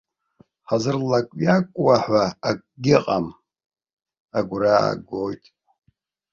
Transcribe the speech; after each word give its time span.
Ҳзырлакҩакуа 0.67 1.95
ҳәа 2.03 2.25
акгьы 2.49 2.93
ыҟам, 2.97 3.25
агәра 4.37 4.71
аагоит. 4.81 5.43